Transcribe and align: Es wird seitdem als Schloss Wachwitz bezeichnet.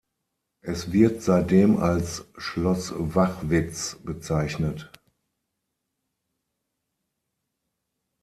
Es 0.61 0.91
wird 0.91 1.21
seitdem 1.21 1.77
als 1.77 2.25
Schloss 2.35 2.91
Wachwitz 2.97 3.97
bezeichnet. 4.03 4.91